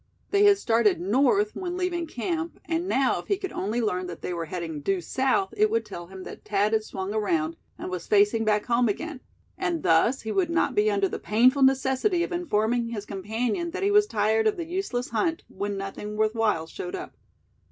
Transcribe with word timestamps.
They 0.31 0.45
had 0.45 0.57
started 0.57 0.99
north 0.99 1.55
when 1.55 1.77
leaving 1.77 2.07
camp; 2.07 2.59
and 2.65 2.87
now, 2.87 3.19
if 3.19 3.27
he 3.27 3.37
could 3.37 3.51
only 3.51 3.79
learn 3.81 4.07
that 4.07 4.23
they 4.23 4.33
were 4.33 4.45
heading 4.45 4.81
due 4.81 4.99
south, 4.99 5.53
it 5.55 5.69
would 5.69 5.85
tell 5.85 6.07
him 6.07 6.23
that 6.23 6.43
Thad 6.43 6.73
had 6.73 6.83
swung 6.83 7.13
around, 7.13 7.55
and 7.77 7.91
was 7.91 8.07
facing 8.07 8.43
back 8.43 8.65
home 8.65 8.89
again; 8.89 9.21
and 9.59 9.83
thus 9.83 10.23
he 10.23 10.31
would 10.31 10.49
not 10.49 10.73
be 10.73 10.89
under 10.89 11.07
the 11.07 11.19
painful 11.19 11.61
necessity 11.61 12.23
of 12.23 12.31
informing 12.31 12.89
his 12.89 13.05
companion 13.05 13.69
that 13.69 13.83
he 13.83 13.91
was 13.91 14.07
tired 14.07 14.47
of 14.47 14.57
the 14.57 14.65
useless 14.65 15.09
hunt, 15.11 15.43
when 15.49 15.77
nothing 15.77 16.17
worth 16.17 16.33
while 16.33 16.65
showed 16.65 16.95
up. 16.95 17.13